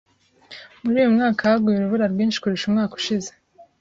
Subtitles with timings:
[0.83, 3.29] Muri uyu mwaka haguye urubura rwinshi kurusha umwaka ushize.